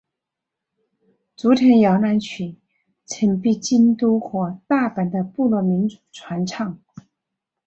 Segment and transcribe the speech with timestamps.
[1.35, 2.57] 竹田摇篮曲
[3.05, 6.81] 曾被京都和大阪的部落民传唱。